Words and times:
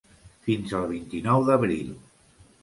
Fins 0.45 0.73
al 0.77 0.87
vint-i-nou 0.93 1.45
d’abril. 1.51 1.93